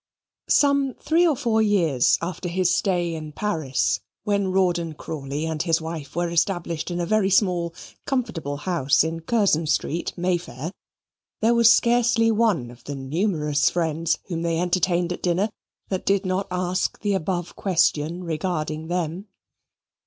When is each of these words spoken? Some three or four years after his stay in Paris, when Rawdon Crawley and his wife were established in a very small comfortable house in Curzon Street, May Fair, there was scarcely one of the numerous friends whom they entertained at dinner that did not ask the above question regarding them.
Some 0.49 0.95
three 0.95 1.27
or 1.27 1.35
four 1.35 1.61
years 1.61 2.17
after 2.23 2.49
his 2.49 2.73
stay 2.73 3.13
in 3.13 3.33
Paris, 3.33 3.99
when 4.23 4.47
Rawdon 4.47 4.93
Crawley 4.95 5.45
and 5.45 5.61
his 5.61 5.79
wife 5.79 6.15
were 6.15 6.27
established 6.31 6.89
in 6.89 6.99
a 6.99 7.05
very 7.05 7.29
small 7.29 7.75
comfortable 8.07 8.57
house 8.57 9.03
in 9.03 9.19
Curzon 9.19 9.67
Street, 9.67 10.11
May 10.17 10.39
Fair, 10.39 10.71
there 11.43 11.53
was 11.53 11.71
scarcely 11.71 12.31
one 12.31 12.71
of 12.71 12.83
the 12.85 12.95
numerous 12.95 13.69
friends 13.69 14.17
whom 14.27 14.41
they 14.41 14.59
entertained 14.59 15.13
at 15.13 15.21
dinner 15.21 15.51
that 15.89 16.03
did 16.03 16.25
not 16.25 16.47
ask 16.49 16.99
the 17.01 17.13
above 17.13 17.55
question 17.55 18.23
regarding 18.23 18.87
them. 18.87 19.27